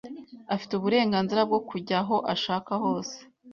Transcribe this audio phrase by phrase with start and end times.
[0.53, 3.07] afite uburenganzira bwo kujya aho ashaka hos